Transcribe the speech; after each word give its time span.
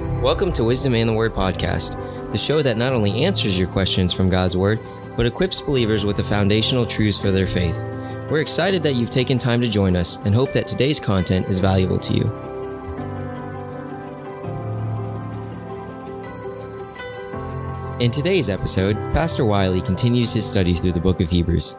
Welcome 0.00 0.50
to 0.54 0.64
Wisdom 0.64 0.94
and 0.94 1.06
the 1.06 1.12
Word 1.12 1.34
podcast, 1.34 2.32
the 2.32 2.38
show 2.38 2.62
that 2.62 2.78
not 2.78 2.94
only 2.94 3.24
answers 3.24 3.58
your 3.58 3.68
questions 3.68 4.14
from 4.14 4.30
God's 4.30 4.56
Word, 4.56 4.80
but 5.14 5.26
equips 5.26 5.60
believers 5.60 6.06
with 6.06 6.16
the 6.16 6.24
foundational 6.24 6.86
truths 6.86 7.20
for 7.20 7.30
their 7.30 7.46
faith. 7.46 7.82
We're 8.30 8.40
excited 8.40 8.82
that 8.82 8.94
you've 8.94 9.10
taken 9.10 9.36
time 9.36 9.60
to 9.60 9.68
join 9.68 9.96
us 9.96 10.16
and 10.24 10.34
hope 10.34 10.52
that 10.52 10.66
today's 10.66 10.98
content 10.98 11.48
is 11.48 11.58
valuable 11.58 11.98
to 11.98 12.14
you. 12.14 12.24
In 18.00 18.10
today's 18.10 18.48
episode, 18.48 18.96
Pastor 19.12 19.44
Wiley 19.44 19.82
continues 19.82 20.32
his 20.32 20.48
study 20.48 20.72
through 20.72 20.92
the 20.92 21.00
book 21.00 21.20
of 21.20 21.28
Hebrews. 21.28 21.76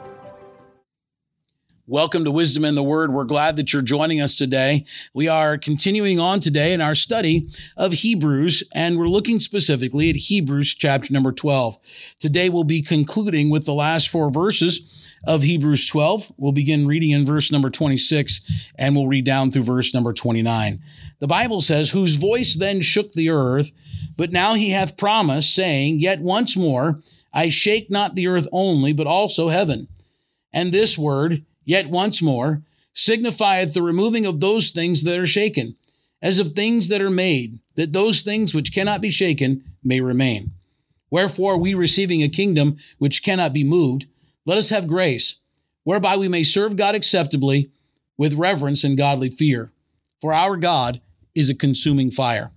Welcome 1.91 2.23
to 2.23 2.31
Wisdom 2.31 2.63
in 2.63 2.75
the 2.75 2.83
Word. 2.83 3.11
We're 3.11 3.25
glad 3.25 3.57
that 3.57 3.73
you're 3.73 3.81
joining 3.81 4.21
us 4.21 4.37
today. 4.37 4.85
We 5.13 5.27
are 5.27 5.57
continuing 5.57 6.21
on 6.21 6.39
today 6.39 6.71
in 6.71 6.79
our 6.79 6.95
study 6.95 7.49
of 7.75 7.91
Hebrews, 7.91 8.63
and 8.73 8.97
we're 8.97 9.09
looking 9.09 9.41
specifically 9.41 10.09
at 10.09 10.15
Hebrews 10.15 10.73
chapter 10.73 11.11
number 11.11 11.33
12. 11.33 11.77
Today 12.18 12.47
we'll 12.47 12.63
be 12.63 12.82
concluding 12.82 13.49
with 13.49 13.65
the 13.65 13.73
last 13.73 14.07
four 14.07 14.29
verses 14.29 15.13
of 15.27 15.41
Hebrews 15.41 15.85
12. 15.89 16.32
We'll 16.37 16.54
begin 16.54 16.87
reading 16.87 17.09
in 17.09 17.25
verse 17.25 17.51
number 17.51 17.69
26, 17.69 18.39
and 18.77 18.96
we'll 18.96 19.07
read 19.07 19.25
down 19.25 19.51
through 19.51 19.63
verse 19.63 19.93
number 19.93 20.13
29. 20.13 20.82
The 21.19 21.27
Bible 21.27 21.60
says, 21.60 21.89
Whose 21.89 22.15
voice 22.15 22.55
then 22.55 22.79
shook 22.79 23.11
the 23.11 23.32
earth, 23.32 23.73
but 24.15 24.32
now 24.32 24.54
he 24.54 24.69
hath 24.69 24.96
promised, 24.96 25.54
saying, 25.54 25.99
Yet 25.99 26.21
once 26.21 26.55
more 26.55 27.01
I 27.33 27.49
shake 27.49 27.91
not 27.91 28.15
the 28.15 28.27
earth 28.27 28.47
only, 28.54 28.93
but 28.93 29.07
also 29.07 29.49
heaven. 29.49 29.89
And 30.54 30.71
this 30.71 30.97
word, 30.97 31.46
yet 31.71 31.89
once 31.89 32.22
more, 32.22 32.61
signifieth 32.94 33.73
the 33.73 33.81
removing 33.81 34.25
of 34.25 34.42
those 34.42 34.72
things 34.72 35.03
that 35.03 35.17
are 35.17 35.25
shaken, 35.25 35.78
as 36.22 36.38
of 36.38 36.52
things 36.52 36.89
that 36.89 37.02
are 37.02 37.09
made, 37.09 37.59
that 37.75 37.94
those 37.94 38.23
things 38.23 38.53
which 38.53 38.73
cannot 38.73 39.00
be 39.00 39.09
shaken 39.09 39.63
may 39.81 40.02
remain. 40.02 40.52
Wherefore, 41.09 41.58
we 41.58 41.73
receiving 41.73 42.22
a 42.22 42.28
kingdom 42.28 42.75
which 42.97 43.23
cannot 43.23 43.53
be 43.53 43.63
moved, 43.63 44.05
let 44.45 44.58
us 44.58 44.69
have 44.69 44.86
grace, 44.86 45.38
whereby 45.86 46.17
we 46.17 46.28
may 46.28 46.44
serve 46.44 46.75
God 46.75 46.94
acceptably 46.94 47.72
with 48.17 48.33
reverence 48.33 48.83
and 48.83 48.97
godly 48.97 49.30
fear. 49.30 49.72
For 50.19 50.33
our 50.33 50.58
God 50.58 51.00
is 51.33 51.50
a 51.50 51.56
consuming 51.56 52.11
fire. 52.11 52.52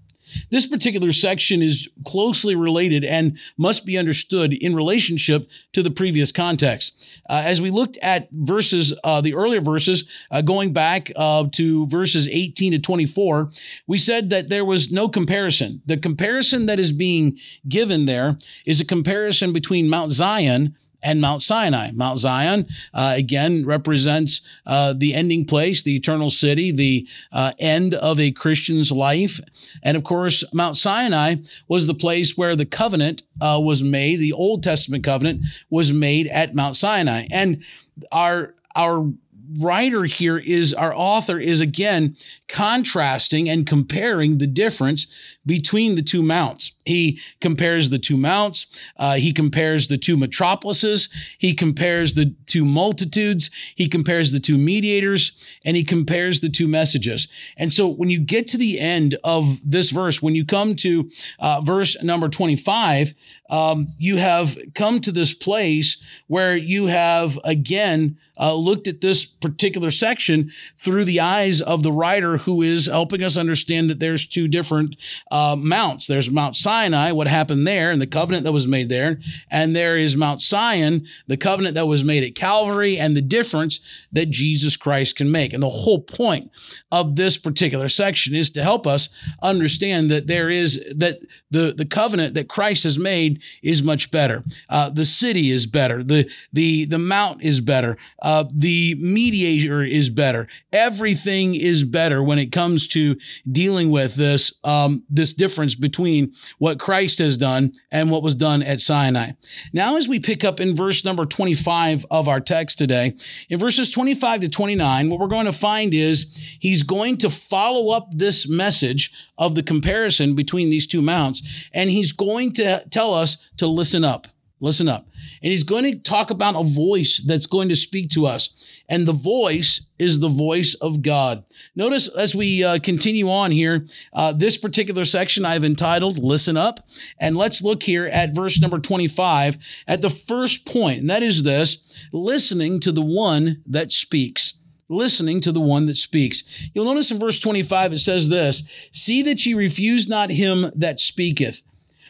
This 0.51 0.67
particular 0.67 1.13
section 1.13 1.63
is 1.63 1.89
closely 2.05 2.55
related 2.55 3.05
and 3.05 3.39
must 3.57 3.85
be 3.85 3.99
understood 3.99 4.53
in 4.53 4.75
relationship 4.75 5.49
to 5.73 5.83
the 5.83 5.91
previous 5.91 6.33
context. 6.33 7.21
Uh, 7.29 7.43
as 7.45 7.61
we 7.61 7.71
looked 7.71 7.99
at 7.99 8.29
verses, 8.31 8.95
uh, 9.05 9.21
the 9.21 9.35
earlier 9.35 9.61
verses, 9.61 10.05
uh, 10.31 10.43
going 10.43 10.73
back 10.73 11.11
uh, 11.17 11.45
to 11.53 11.87
verses 11.87 12.29
18 12.29 12.73
to 12.73 12.79
24, 12.79 13.51
we 13.87 13.99
said 13.99 14.31
that 14.31 14.49
there 14.49 14.65
was 14.65 14.91
no 14.91 15.09
comparison. 15.09 15.83
The 15.87 15.97
comparison 15.97 16.67
that 16.67 16.79
is 16.79 16.93
being 16.93 17.39
given 17.69 18.07
there 18.07 18.37
is 18.67 18.81
a 18.81 18.85
comparison 18.85 19.53
between 19.53 19.89
Mount 19.89 20.13
Zion 20.13 20.77
and 21.05 21.21
Mount 21.21 21.43
Sinai. 21.43 21.91
Mount 21.93 22.19
Zion, 22.19 22.67
uh, 22.93 23.15
again, 23.17 23.65
represents 23.65 24.41
uh, 24.67 24.95
the 24.97 25.15
ending 25.15 25.45
place, 25.45 25.83
the 25.83 25.95
eternal 25.95 26.31
city, 26.31 26.73
the 26.73 27.07
uh, 27.33 27.53
end 27.59 27.95
of 27.95 28.19
a 28.19 28.33
Christian's 28.33 28.91
life. 28.91 29.39
And 29.83 29.97
of 29.97 30.03
course, 30.03 30.43
Mount 30.53 30.77
Sinai 30.77 31.37
was 31.69 31.87
the 31.87 31.95
place 31.95 32.37
where 32.37 32.57
the 32.57 32.67
covenant 32.67 33.23
uh, 33.41 33.61
was 33.63 33.83
made, 33.83 34.19
the 34.19 34.33
Old 34.33 34.63
Testament 34.63 35.05
covenant 35.05 35.45
was 35.71 35.93
made 35.93 36.27
at 36.29 36.55
Mount 36.55 36.77
Sinai. 36.77 37.27
And 37.31 37.63
our, 38.11 38.55
our 38.75 39.13
writer 39.59 40.05
here 40.05 40.39
is 40.39 40.75
our 40.75 40.95
author 40.95 41.39
is 41.39 41.61
again 41.61 42.15
contrasting 42.49 43.49
and 43.49 43.67
comparing 43.67 44.39
the 44.39 44.47
difference 44.47 45.07
between 45.47 45.95
the 45.95 46.03
two 46.03 46.23
mounts. 46.23 46.73
He 46.85 47.19
compares 47.41 47.91
the 47.91 47.99
two 47.99 48.17
mounts. 48.17 48.67
Uh, 48.99 49.15
he 49.15 49.33
compares 49.33 49.89
the 49.89 49.97
two 49.97 50.17
metropolises. 50.17 51.09
He 51.39 51.55
compares 51.55 52.15
the 52.15 52.35
two 52.47 52.65
multitudes. 52.65 53.51
He 53.75 53.89
compares 53.89 54.33
the 54.33 54.41
two 54.41 54.59
mediators 54.59 55.33
and 55.65 55.77
he 55.77 55.85
compares 55.85 56.41
the 56.41 56.51
two 56.51 56.69
messages. 56.69 57.29
And 57.57 57.73
so 57.73 57.89
when 57.89 58.11
you 58.11 58.21
get 58.21 58.47
to 58.49 58.59
the 58.59 58.79
end 58.79 59.17
of 59.25 59.59
this 59.69 59.91
verse, 59.91 60.21
when 60.21 60.35
you 60.35 60.45
come 60.45 60.75
to 60.77 61.11
uh, 61.39 61.61
verse 61.63 62.03
number 62.03 62.29
25, 62.29 63.15
um, 63.51 63.87
you 63.99 64.17
have 64.17 64.57
come 64.75 65.01
to 65.01 65.13
this 65.13 65.35
place 65.35 65.99
where 66.27 66.57
you 66.57 66.87
have 66.87 67.39
again 67.45 68.17
uh, 68.39 68.55
looked 68.55 68.89
at 68.89 69.01
this 69.01 69.25
particular 69.25 69.91
section 69.91 70.51
through 70.77 71.05
the 71.05 71.21
eyes 71.21 71.61
of 71.61 71.83
the 71.83 71.93
writer 71.93 72.39
who 72.39 72.63
is 72.63 72.87
helping 72.87 73.23
us 73.23 73.37
understand 73.37 73.89
that 73.89 74.01
there's 74.01 74.27
two 74.27 74.49
different 74.49 74.97
uh, 75.31 75.57
mounts. 75.59 76.07
There's 76.07 76.31
Mount 76.31 76.57
Sinai, 76.57 77.13
what 77.13 77.29
happened 77.29 77.67
there, 77.67 77.93
and 77.93 78.01
the 78.01 78.07
covenant 78.07 78.45
that 78.45 78.53
was 78.53 78.67
made 78.67 78.89
there. 78.89 79.21
And 79.51 79.75
there 79.75 79.97
is 79.97 80.17
Mount 80.17 80.41
Zion, 80.41 81.07
the 81.29 81.37
covenant 81.37 81.77
that 81.77 81.87
was 81.87 82.03
made 82.03 82.25
at 82.25 82.35
Calvary, 82.35 82.99
and 82.99 83.17
the 83.17 83.23
difference 83.23 83.81
that 84.13 84.31
Jesus 84.31 84.77
Christ 84.77 85.17
can 85.17 85.31
make. 85.31 85.53
And 85.53 85.63
the 85.63 85.69
whole 85.71 86.01
point 86.01 86.51
of 86.91 87.17
this 87.17 87.39
particular 87.39 87.89
section 87.89 88.35
is 88.35 88.51
to 88.51 88.63
help 88.63 88.87
us 88.87 89.09
understand 89.43 90.11
that 90.11 90.27
there 90.27 90.51
is, 90.51 90.77
that 90.97 91.21
the, 91.51 91.73
the 91.77 91.87
covenant 91.87 92.35
that 92.35 92.49
Christ 92.49 92.83
has 92.83 92.99
made 92.99 93.34
is 93.63 93.83
much 93.83 94.11
better. 94.11 94.43
Uh, 94.69 94.91
the 94.91 95.05
city 95.05 95.51
is 95.51 95.67
better. 95.67 96.03
The, 96.03 96.31
the, 96.53 96.85
the 96.87 96.99
mount 96.99 97.43
is 97.43 97.61
better. 97.61 97.97
Uh, 98.23 98.45
the 98.53 98.95
mediator 98.99 99.83
is 99.83 100.11
better. 100.11 100.47
Everything 100.73 101.55
is 101.55 101.85
better 101.85 102.23
when 102.23 102.39
it 102.39 102.53
comes 102.53 102.87
to 102.89 103.17
dealing 103.51 103.91
with 103.91 104.15
this, 104.15 104.53
um, 104.65 105.05
this 105.09 105.33
difference 105.33 105.75
between 105.75 106.33
what 106.59 106.79
Christ 106.79 107.19
has 107.19 107.37
done 107.37 107.73
and 107.91 108.11
what 108.11 108.23
was 108.23 108.35
done 108.35 108.63
at 108.63 108.81
Sinai. 108.81 109.33
Now, 109.73 109.97
as 109.97 110.09
we 110.09 110.21
pick 110.21 110.45
up 110.45 110.61
in 110.61 110.75
verse 110.75 111.05
number 111.05 111.25
25 111.25 112.07
of 112.11 112.29
our 112.29 112.41
text 112.41 112.79
today, 112.79 113.15
in 113.49 113.59
verses 113.59 113.91
25 113.91 114.43
to 114.43 114.49
29, 114.49 115.11
what 115.11 115.21
we're 115.21 115.27
going 115.27 115.47
to 115.47 115.53
find 115.53 115.95
is 115.95 116.27
he's 116.61 116.83
going 116.83 117.17
to 117.19 117.31
follow 117.31 117.95
up 117.95 118.09
this 118.11 118.49
message 118.49 119.13
of 119.39 119.55
the 119.55 119.63
comparison 119.63 120.35
between 120.35 120.71
these 120.71 120.87
two 120.87 121.03
mounts, 121.03 121.69
and 121.73 121.91
he's 121.91 122.13
going 122.13 122.53
to 122.53 122.85
tell 122.91 123.15
us 123.15 123.24
to 123.57 123.67
listen 123.67 124.05
up. 124.05 124.27
Listen 124.61 124.89
up. 124.89 125.09
And 125.43 125.53
he's 125.53 125.63
going 125.63 125.85
to 125.85 125.99
talk 125.99 126.31
about 126.31 126.59
a 126.59 126.65
voice 126.65 127.23
that's 127.27 127.45
going 127.45 127.69
to 127.69 127.77
speak 127.77 128.09
to 128.11 128.25
us. 128.25 128.49
And 128.89 129.07
the 129.07 129.13
voice 129.13 129.83
is 129.99 130.21
the 130.21 130.29
voice 130.29 130.75
of 130.75 131.03
God. 131.03 131.45
Notice 131.77 132.09
as 132.09 132.35
we 132.35 132.65
uh, 132.65 132.79
continue 132.79 133.29
on 133.29 133.51
here, 133.51 133.87
uh, 134.15 134.33
this 134.33 134.57
particular 134.57 135.05
section 135.05 135.45
I've 135.45 135.65
entitled 135.65 136.19
Listen 136.19 136.57
Up. 136.57 136.89
And 137.21 137.37
let's 137.37 137.63
look 137.63 137.83
here 137.83 138.07
at 138.07 138.35
verse 138.35 138.59
number 138.59 138.79
25 138.79 139.59
at 139.87 140.01
the 140.01 140.11
first 140.11 140.65
point, 140.65 141.01
and 141.01 141.11
that 141.11 141.23
is 141.23 141.43
this 141.43 142.09
listening 142.11 142.81
to 142.81 142.93
the 142.93 143.05
one 143.05 143.63
that 143.67 143.93
speaks 143.93 144.55
listening 144.91 145.41
to 145.41 145.51
the 145.51 145.61
one 145.61 145.87
that 145.87 145.97
speaks. 145.97 146.45
You'll 146.75 146.85
notice 146.85 147.11
in 147.11 147.19
verse 147.19 147.41
25 147.41 147.95
it 147.95 147.99
says 147.99 148.29
this 148.29 148.63
See 148.93 149.23
that 149.23 149.45
ye 149.45 149.55
refuse 149.55 150.07
not 150.07 150.31
him 150.31 150.67
that 150.77 151.01
speaketh. 151.01 151.63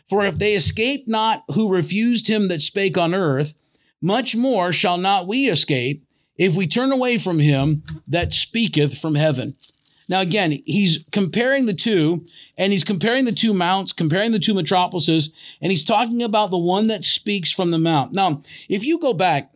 For 0.09 0.27
if 0.27 0.39
they 0.39 0.55
escape 0.55 1.05
not 1.07 1.45
who 1.55 1.73
refused 1.73 2.29
him 2.29 2.49
that 2.49 2.61
spake 2.61 2.99
on 2.99 3.15
earth, 3.15 3.55
much 4.03 4.37
more 4.37 4.73
shall 4.73 4.99
not 4.99 5.27
we 5.27 5.49
escape 5.49 6.05
if 6.37 6.55
we 6.55 6.67
turn 6.67 6.93
away 6.93 7.17
from 7.17 7.39
him 7.39 7.83
that 8.07 8.33
speaketh 8.33 8.99
from 8.99 9.15
heaven. 9.15 9.57
Now, 10.09 10.21
again, 10.21 10.59
he's 10.67 11.05
comparing 11.13 11.65
the 11.65 11.75
two, 11.75 12.27
and 12.59 12.73
he's 12.73 12.85
comparing 12.85 13.25
the 13.25 13.33
two 13.33 13.55
mounts, 13.55 13.95
comparing 13.95 14.33
the 14.33 14.39
two 14.39 14.53
metropolises, 14.53 15.31
and 15.63 15.73
he's 15.73 15.85
talking 15.85 16.23
about 16.23 16.51
the 16.51 16.59
one 16.59 16.89
that 16.89 17.05
speaks 17.05 17.51
from 17.51 17.71
the 17.71 17.79
mount. 17.79 18.13
Now, 18.13 18.43
if 18.69 18.85
you 18.85 18.99
go 18.99 19.15
back 19.15 19.54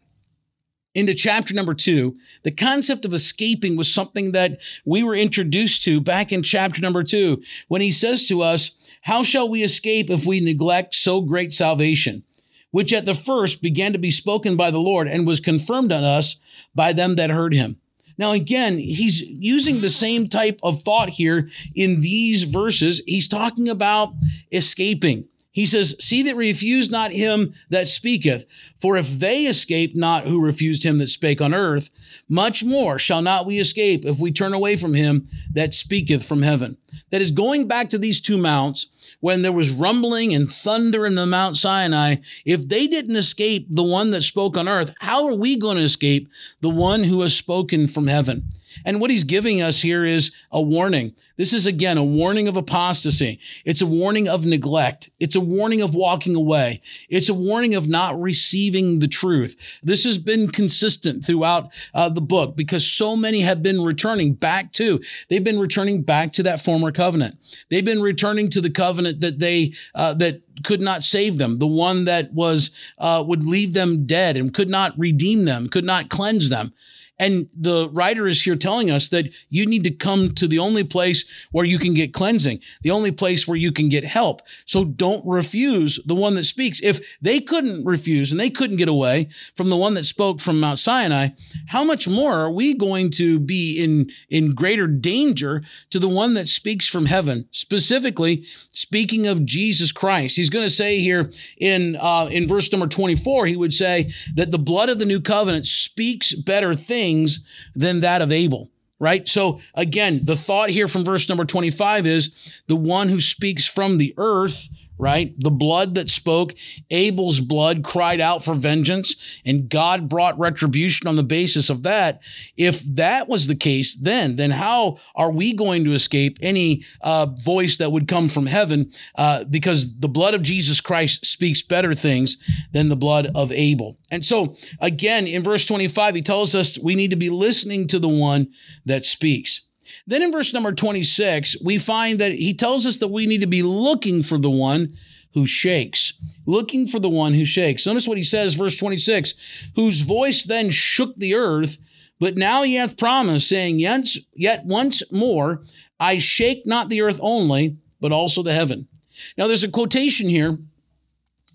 into 0.99 1.15
chapter 1.15 1.55
number 1.55 1.75
two, 1.75 2.17
the 2.43 2.51
concept 2.51 3.05
of 3.05 3.15
escaping 3.15 3.77
was 3.77 3.93
something 3.93 4.33
that 4.33 4.59
we 4.85 5.05
were 5.05 5.15
introduced 5.15 5.85
to 5.85 6.01
back 6.01 6.33
in 6.33 6.43
chapter 6.43 6.83
number 6.83 7.05
two, 7.05 7.41
when 7.69 7.81
he 7.81 7.93
says 7.93 8.27
to 8.27 8.43
us, 8.43 8.73
How 9.03 9.23
shall 9.23 9.49
we 9.49 9.63
escape 9.63 10.11
if 10.11 10.27
we 10.27 10.41
neglect 10.41 10.97
so 10.97 11.21
great 11.23 11.53
salvation? 11.53 12.25
Which 12.73 12.93
at 12.93 13.07
the 13.07 13.15
first 13.15 13.63
began 13.63 13.93
to 13.93 13.99
be 13.99 14.11
spoken 14.11 14.57
by 14.57 14.73
the 14.73 14.81
Lord 14.81 15.07
and 15.07 15.27
was 15.27 15.39
confirmed 15.41 15.93
on 15.93 16.03
us 16.03 16.37
by 16.75 16.93
them 16.93 17.15
that 17.15 17.31
heard 17.31 17.55
him. 17.55 17.77
Now, 18.19 18.33
again, 18.33 18.77
he's 18.77 19.23
using 19.23 19.81
the 19.81 19.89
same 19.89 20.29
type 20.29 20.59
of 20.65 20.83
thought 20.83 21.11
here 21.11 21.49
in 21.77 22.01
these 22.01 22.43
verses. 22.43 23.01
He's 23.07 23.29
talking 23.29 23.69
about 23.69 24.13
escaping. 24.51 25.29
He 25.59 25.67
says, 25.67 25.97
See 25.99 26.23
that 26.23 26.37
refuse 26.37 26.89
not 26.89 27.11
him 27.11 27.53
that 27.69 27.89
speaketh, 27.89 28.45
for 28.79 28.97
if 28.97 29.19
they 29.19 29.41
escape 29.41 29.97
not 29.97 30.25
who 30.25 30.41
refused 30.41 30.85
him 30.85 30.99
that 30.99 31.09
spake 31.09 31.41
on 31.41 31.53
earth, 31.53 31.91
much 32.29 32.63
more 32.63 32.97
shall 32.97 33.23
not 33.23 33.45
we 33.45 33.59
escape 33.59 34.05
if 34.05 34.21
we 34.21 34.31
turn 34.31 34.55
away 34.55 34.77
from 34.77 34.95
him 34.95 35.27
that 35.51 35.75
speaketh 35.75 36.25
from 36.25 36.43
heaven. 36.43 36.77
That 37.11 37.23
is 37.23 37.33
going 37.33 37.67
back 37.67 37.89
to 37.89 37.99
these 37.99 38.21
two 38.21 38.39
mounts 38.39 38.87
when 39.19 39.43
there 39.43 39.51
was 39.51 39.73
rumbling 39.73 40.33
and 40.33 40.49
thunder 40.49 41.05
in 41.05 41.17
the 41.17 41.27
Mount 41.27 41.57
Sinai. 41.57 42.19
If 42.45 42.69
they 42.69 42.87
didn't 42.87 43.17
escape 43.17 43.67
the 43.69 43.83
one 43.83 44.13
that 44.13 44.23
spoke 44.23 44.57
on 44.57 44.69
earth, 44.69 44.95
how 45.01 45.27
are 45.27 45.35
we 45.35 45.57
going 45.57 45.77
to 45.77 45.83
escape 45.83 46.31
the 46.61 46.71
one 46.71 47.03
who 47.03 47.23
has 47.23 47.35
spoken 47.35 47.89
from 47.89 48.07
heaven? 48.07 48.49
And 48.85 49.01
what 49.01 49.11
he's 49.11 49.25
giving 49.25 49.61
us 49.63 49.83
here 49.83 50.05
is 50.05 50.33
a 50.51 50.61
warning. 50.63 51.15
This 51.37 51.53
is 51.53 51.67
again 51.67 51.99
a 51.99 52.05
warning 52.05 52.49
of 52.49 52.57
apostasy. 52.57 53.39
It's 53.65 53.81
a 53.81 53.87
warning 53.87 54.29
of 54.29 54.45
neglect. 54.45 55.11
It's 55.21 55.37
a 55.37 55.41
warning 55.41 55.81
of 55.81 55.95
walking 55.95 56.35
away. 56.35 56.81
It's 57.09 57.29
a 57.29 57.35
warning 57.35 57.75
of 57.75 57.89
not 57.89 58.21
receiving 58.21 58.99
the 58.99 59.09
truth. 59.09 59.79
This 59.83 60.05
has 60.05 60.19
been 60.19 60.49
consistent 60.49 61.25
throughout 61.25 61.73
uh, 61.95 62.09
the 62.09 62.21
book 62.21 62.57
because 62.57 62.87
so 62.87 63.17
many 63.17 63.41
have 63.41 63.63
been 63.63 63.81
returning 63.83 64.35
back 64.35 64.73
to, 64.73 65.01
they've 65.29 65.45
been 65.45 65.61
returning 65.61 66.03
back 66.03 66.33
to 66.35 66.43
that 66.43 66.61
former 66.61 66.93
covenant. 66.93 67.39
They've 67.71 67.85
been 67.85 68.03
returning 68.03 68.51
to 68.51 68.61
the 68.61 68.71
covenant 68.71 69.21
that 69.21 69.39
they, 69.39 69.75
uh, 69.95 70.15
that 70.15 70.43
could 70.65 70.81
not 70.81 71.05
save 71.05 71.39
them, 71.39 71.59
the 71.59 71.67
one 71.67 72.05
that 72.07 72.33
was, 72.33 72.71
uh, 72.99 73.25
would 73.27 73.47
leave 73.47 73.75
them 73.75 74.07
dead 74.07 74.37
and 74.37 74.53
could 74.53 74.69
not 74.69 74.93
redeem 74.99 75.45
them, 75.45 75.69
could 75.69 75.85
not 75.85 76.09
cleanse 76.09 76.49
them. 76.49 76.73
And 77.19 77.49
the 77.53 77.91
writer 77.93 78.29
is 78.29 78.43
here 78.43 78.55
telling 78.55 78.91
us 78.91 79.09
that 79.09 79.35
you 79.49 79.67
need 79.67 79.83
to 79.85 79.91
come 79.91 80.35
to 80.35 80.47
the 80.47 80.61
only 80.61 80.85
place 80.85 81.25
where 81.51 81.65
you 81.65 81.79
can 81.79 81.93
get 81.93 82.15
cleansing, 82.15 82.61
the 82.83 82.93
only 82.93 83.11
place 83.11 83.49
where 83.49 83.57
you 83.57 83.73
can 83.73 83.89
get 83.89 84.05
help. 84.05 84.43
So 84.65 84.85
don't 84.85 85.27
refuse 85.27 85.99
the 86.07 86.15
one 86.15 86.35
that 86.37 86.45
speaks. 86.45 86.81
If 86.81 87.19
they 87.21 87.41
couldn't 87.41 87.85
refuse 87.85 88.31
and 88.31 88.41
they 88.41 88.51
couldn't 88.51 88.77
get 88.77 88.89
away 88.89 89.29
from 89.57 89.69
the 89.69 89.77
one 89.77 89.95
that 89.95 90.05
spoke 90.05 90.41
from 90.41 90.61
Mount 90.61 90.79
Sinai, 90.79 91.31
how 91.69 91.83
much 91.83 92.07
more 92.07 92.35
are 92.35 92.51
we 92.51 92.75
going 92.75 93.11
to 93.13 93.41
be 93.41 93.83
in, 93.83 94.11
in 94.31 94.55
greater 94.55 94.87
danger 94.87 95.63
to 95.91 95.99
the 95.99 96.09
one 96.09 96.35
that 96.35 96.49
speaks 96.49 96.87
from 96.87 97.07
heaven, 97.07 97.49
specifically 97.51 98.45
speaking 98.69 99.27
of 99.27 99.45
Jesus 99.45 99.91
Christ? 99.91 100.37
He's 100.37 100.51
going 100.51 100.65
to 100.65 100.71
say 100.71 101.01
here 101.01 101.33
in, 101.59 101.97
uh, 102.01 102.29
in 102.31 102.47
verse 102.47 102.71
number 102.71 102.87
24, 102.87 103.47
he 103.47 103.57
would 103.57 103.75
say 103.75 104.13
that 104.37 104.53
the 104.53 104.59
blood 104.59 104.89
of 104.89 105.01
the 105.01 105.05
new 105.05 105.21
covenant 105.21 105.67
speaks 105.67 106.33
better 106.33 106.75
things 106.75 107.08
things 107.09 107.41
than 107.75 108.01
that 108.01 108.23
of 108.23 108.33
Abel 108.33 108.71
right? 109.01 109.29
So 109.29 109.61
again, 109.75 110.23
the 110.25 110.35
thought 110.35 110.71
here 110.71 110.89
from 110.89 111.05
verse 111.05 111.29
number 111.29 111.45
25 111.45 112.05
is 112.05 112.63
the 112.67 112.75
one 112.75 113.09
who 113.09 113.21
speaks 113.21 113.65
from 113.65 113.99
the 113.99 114.13
earth 114.17 114.69
right? 114.99 115.33
The 115.39 115.51
blood 115.51 115.95
that 115.95 116.11
spoke, 116.11 116.55
Abel's 116.91 117.41
blood 117.41 117.85
cried 117.85 118.21
out 118.21 118.45
for 118.45 118.55
vengeance, 118.55 119.41
and 119.45 119.69
God 119.69 120.09
brought 120.09 120.39
retribution 120.39 121.07
on 121.09 121.17
the 121.17 121.23
basis 121.23 121.71
of 121.71 121.85
that. 121.85 122.21
If 122.57 122.83
that 122.97 123.29
was 123.29 123.47
the 123.47 123.55
case, 123.55 123.95
then 123.95 124.37
then 124.37 124.51
how 124.51 124.99
are 125.15 125.31
we 125.31 125.55
going 125.55 125.85
to 125.85 125.93
escape 125.93 126.39
any 126.43 126.83
uh, 127.01 127.27
voice 127.45 127.77
that 127.77 127.93
would 127.93 128.09
come 128.09 128.29
from 128.29 128.47
heaven? 128.47 128.91
Uh, 129.17 129.45
because 129.49 129.99
the 129.99 130.09
blood 130.09 130.35
of 130.35 130.43
Jesus 130.43 130.81
Christ 130.81 131.25
speaks 131.25 131.63
better 131.63 131.95
things 131.95 132.37
than 132.73 132.89
the 132.89 132.97
blood 132.97 133.31
of 133.35 133.53
Abel. 133.53 133.99
And 134.11 134.25
so 134.25 134.57
again, 134.81 135.27
in 135.27 135.43
verse 135.43 135.65
25, 135.67 136.15
he 136.17 136.23
tells 136.23 136.55
us 136.55 136.79
we 136.79 136.95
need 136.95 137.11
to 137.11 137.17
be 137.17 137.31
listening 137.31 137.87
to 137.89 137.99
the 137.99 138.09
one 138.09 138.49
that 138.85 139.05
speaks. 139.05 139.68
Then 140.09 140.23
in 140.23 140.33
verse 140.33 140.55
number 140.55 140.73
26, 140.73 141.59
we 141.63 141.77
find 141.77 142.19
that 142.19 142.33
he 142.33 142.55
tells 142.55 142.87
us 142.87 142.97
that 142.97 143.09
we 143.09 143.27
need 143.27 143.43
to 143.43 143.47
be 143.47 143.63
looking 143.63 144.23
for 144.23 144.39
the 144.39 144.51
one 144.51 144.97
who 145.35 145.45
shakes, 145.45 146.15
looking 146.47 146.87
for 146.87 146.99
the 146.99 147.11
one 147.11 147.35
who 147.35 147.45
shakes. 147.45 147.87
Notice 147.87 148.09
what 148.09 148.17
he 148.17 148.25
says, 148.25 148.55
verse 148.55 148.75
26, 148.79 149.35
whose 149.77 150.01
voice 150.01 150.45
then 150.45 150.71
shook 150.71 151.15
the 151.17 151.35
earth, 151.35 151.77
but 152.19 152.39
now 152.39 152.63
he 152.63 152.77
hath 152.77 152.97
promised, 152.97 153.51
saying, 153.51 153.79
Yet, 153.81 154.09
yet 154.35 154.65
once 154.65 155.03
more, 155.13 155.63
I 156.01 156.17
shake 156.17 156.63
not 156.65 156.89
the 156.89 157.03
earth 157.03 157.21
only, 157.23 157.77
but 158.01 158.11
also 158.11 158.43
the 158.43 158.55
heaven. 158.55 158.89
Now 159.37 159.47
there's 159.47 159.65
a 159.65 159.69
quotation 159.69 160.31
here 160.31 160.57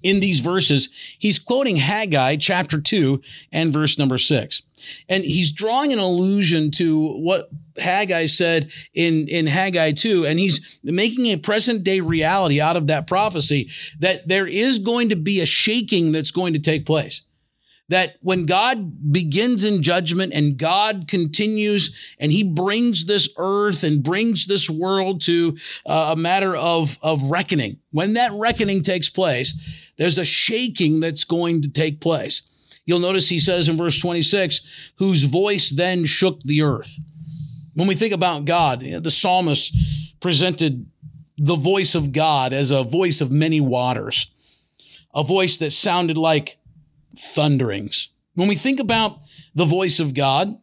in 0.04 0.20
these 0.20 0.40
verses. 0.40 0.90
He's 1.18 1.40
quoting 1.40 1.78
Haggai 1.78 2.36
chapter 2.36 2.80
2 2.80 3.22
and 3.52 3.74
verse 3.74 3.98
number 3.98 4.18
6. 4.18 4.62
And 5.08 5.24
he's 5.24 5.52
drawing 5.52 5.94
an 5.94 6.00
allusion 6.00 6.70
to 6.72 7.14
what 7.14 7.50
Haggai 7.78 8.26
said 8.26 8.70
in, 8.94 9.28
in 9.30 9.48
Haggai 9.48 9.94
2, 9.94 10.26
and 10.26 10.38
he's 10.38 10.78
making 10.84 11.28
a 11.28 11.38
present 11.38 11.84
day 11.84 12.02
reality 12.02 12.60
out 12.60 12.76
of 12.76 12.88
that 12.88 13.08
prophecy 13.08 13.70
that 14.00 14.28
there 14.28 14.46
is 14.46 14.80
going 14.80 15.10
to 15.10 15.16
be 15.16 15.40
a 15.40 15.46
shaking 15.46 16.12
that's 16.12 16.32
going 16.32 16.54
to 16.54 16.60
take 16.60 16.86
place 16.86 17.24
that 17.94 18.18
when 18.22 18.48
God 18.48 19.12
begins 19.12 19.64
in 19.64 19.84
judgment 19.84 20.34
and 20.34 20.58
God 20.58 21.06
continues 21.08 22.16
and 22.20 22.32
he 22.32 22.44
brings 22.44 23.06
this 23.06 23.30
earth 23.38 23.84
and 23.84 24.02
brings 24.02 24.48
this 24.48 24.68
world 24.68 25.22
to 25.22 25.56
uh, 25.86 26.16
a 26.18 26.20
matter 26.20 26.56
of, 26.56 26.98
of 27.04 27.30
reckoning, 27.30 27.78
when 27.92 28.16
that 28.16 28.32
reckoning 28.34 28.82
takes 28.82 29.12
place, 29.12 29.54
there's 30.00 30.18
a 30.18 30.26
shaking 30.26 31.02
that's 31.02 31.24
going 31.24 31.62
to 31.62 31.70
take 31.70 32.02
place. 32.02 32.42
You'll 32.88 32.98
notice 32.98 33.30
he 33.30 33.40
says 33.40 33.70
in 33.70 33.78
verse 33.78 34.00
26, 34.00 34.94
whose 34.96 35.22
voice 35.26 35.70
then 35.70 36.06
shook 36.06 36.42
the 36.42 36.64
earth. 36.64 36.98
When 37.76 37.88
we 37.88 37.94
think 37.94 38.12
about 38.14 38.46
God, 38.46 38.82
the 38.82 39.12
psalmist 39.12 39.72
presented 40.20 40.88
the 41.38 41.56
voice 41.56 41.94
of 41.94 42.12
God 42.12 42.54
as 42.54 42.72
a 42.72 42.84
voice 42.84 43.22
of 43.22 43.32
many 43.32 43.62
waters, 43.62 44.32
a 45.14 45.24
voice 45.24 45.58
that 45.58 45.74
sounded 45.74 46.18
like 46.18 46.58
thunderings. 47.18 48.10
When 48.36 48.48
we 48.48 48.56
think 48.56 48.80
about 48.80 49.20
the 49.54 49.66
voice 49.66 50.00
of 50.00 50.14
God, 50.14 50.58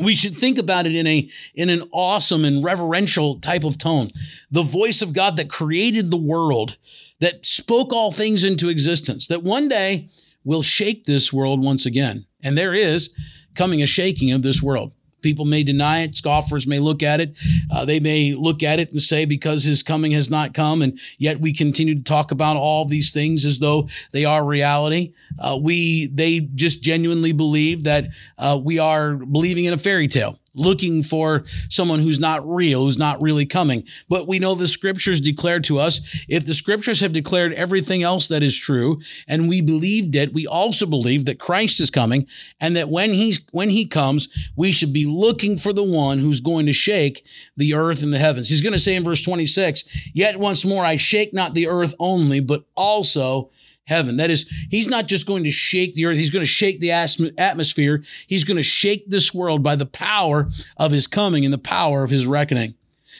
we 0.00 0.14
should 0.14 0.36
think 0.36 0.58
about 0.58 0.86
it 0.86 0.94
in 0.94 1.06
a 1.06 1.28
in 1.54 1.68
an 1.68 1.82
awesome 1.92 2.44
and 2.44 2.62
reverential 2.62 3.40
type 3.40 3.64
of 3.64 3.78
tone. 3.78 4.10
The 4.50 4.62
voice 4.62 5.02
of 5.02 5.12
God 5.12 5.36
that 5.36 5.50
created 5.50 6.10
the 6.10 6.16
world, 6.16 6.76
that 7.18 7.44
spoke 7.44 7.92
all 7.92 8.12
things 8.12 8.44
into 8.44 8.68
existence, 8.68 9.26
that 9.26 9.42
one 9.42 9.68
day 9.68 10.08
will 10.44 10.62
shake 10.62 11.04
this 11.04 11.32
world 11.32 11.64
once 11.64 11.86
again. 11.86 12.26
And 12.42 12.56
there 12.56 12.72
is 12.72 13.10
coming 13.54 13.82
a 13.82 13.86
shaking 13.86 14.30
of 14.32 14.42
this 14.42 14.62
world. 14.62 14.92
People 15.22 15.44
may 15.44 15.62
deny 15.62 16.00
it. 16.00 16.16
Scoffers 16.16 16.66
may 16.66 16.78
look 16.78 17.02
at 17.02 17.20
it. 17.20 17.36
Uh, 17.72 17.84
they 17.84 18.00
may 18.00 18.34
look 18.34 18.62
at 18.62 18.78
it 18.78 18.90
and 18.92 19.00
say, 19.00 19.24
because 19.24 19.64
his 19.64 19.82
coming 19.82 20.12
has 20.12 20.30
not 20.30 20.54
come. 20.54 20.82
And 20.82 20.98
yet 21.18 21.40
we 21.40 21.52
continue 21.52 21.94
to 21.94 22.02
talk 22.02 22.30
about 22.30 22.56
all 22.56 22.84
these 22.84 23.10
things 23.10 23.44
as 23.44 23.58
though 23.58 23.88
they 24.12 24.24
are 24.24 24.44
reality. 24.44 25.12
Uh, 25.38 25.58
we, 25.60 26.06
they 26.08 26.40
just 26.40 26.82
genuinely 26.82 27.32
believe 27.32 27.84
that 27.84 28.08
uh, 28.38 28.58
we 28.62 28.78
are 28.78 29.14
believing 29.16 29.64
in 29.64 29.72
a 29.72 29.78
fairy 29.78 30.08
tale 30.08 30.38
looking 30.54 31.02
for 31.02 31.44
someone 31.68 32.00
who's 32.00 32.18
not 32.18 32.46
real, 32.48 32.84
who's 32.84 32.98
not 32.98 33.20
really 33.20 33.46
coming. 33.46 33.84
But 34.08 34.26
we 34.26 34.38
know 34.38 34.54
the 34.54 34.68
scriptures 34.68 35.20
declare 35.20 35.60
to 35.60 35.78
us, 35.78 36.00
if 36.28 36.44
the 36.44 36.54
scriptures 36.54 37.00
have 37.00 37.12
declared 37.12 37.52
everything 37.52 38.02
else 38.02 38.28
that 38.28 38.42
is 38.42 38.58
true, 38.58 39.00
and 39.28 39.48
we 39.48 39.60
believed 39.60 40.16
it, 40.16 40.32
we 40.32 40.46
also 40.46 40.86
believe 40.86 41.24
that 41.26 41.38
Christ 41.38 41.80
is 41.80 41.90
coming, 41.90 42.26
and 42.60 42.74
that 42.76 42.88
when 42.88 43.10
he's 43.12 43.40
when 43.52 43.70
he 43.70 43.86
comes, 43.86 44.28
we 44.56 44.72
should 44.72 44.92
be 44.92 45.06
looking 45.06 45.56
for 45.56 45.72
the 45.72 45.84
one 45.84 46.18
who's 46.18 46.40
going 46.40 46.66
to 46.66 46.72
shake 46.72 47.24
the 47.56 47.74
earth 47.74 48.02
and 48.02 48.12
the 48.12 48.18
heavens. 48.18 48.48
He's 48.48 48.60
going 48.60 48.72
to 48.72 48.78
say 48.78 48.96
in 48.96 49.04
verse 49.04 49.22
26, 49.22 50.10
yet 50.14 50.38
once 50.38 50.64
more 50.64 50.84
I 50.84 50.96
shake 50.96 51.32
not 51.32 51.54
the 51.54 51.68
earth 51.68 51.94
only, 51.98 52.40
but 52.40 52.64
also 52.76 53.50
heaven. 53.86 54.16
That 54.16 54.30
is, 54.30 54.48
he's 54.70 54.88
not 54.88 55.06
just 55.06 55.26
going 55.26 55.44
to 55.44 55.50
shake 55.50 55.94
the 55.94 56.06
earth, 56.06 56.16
he's 56.16 56.30
going 56.30 56.44
to 56.44 56.46
shake 56.46 56.80
the 56.80 56.92
atmosphere. 56.92 58.02
He's 58.26 58.44
going 58.44 58.56
to 58.56 58.62
shake 58.62 59.08
this 59.08 59.34
world 59.34 59.62
by 59.62 59.76
the 59.76 59.86
power 59.86 60.48
of 60.76 60.92
his 60.92 61.06
coming 61.06 61.44
and 61.44 61.52
the 61.52 61.58
power 61.58 62.02
of 62.02 62.10
his 62.10 62.26
reckoning. 62.26 62.74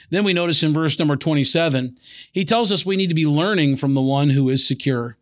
Then 0.09 0.23
we 0.23 0.33
notice 0.33 0.61
in 0.63 0.73
verse 0.73 0.99
number 0.99 1.15
27, 1.15 1.91
he 2.31 2.43
tells 2.43 2.71
us 2.71 2.85
we 2.85 2.97
need 2.97 3.07
to 3.07 3.15
be 3.15 3.25
learning 3.25 3.77
from 3.77 3.93
the 3.93 4.01
one 4.01 4.29
who 4.29 4.49
is 4.49 4.67
secure. 4.67 5.17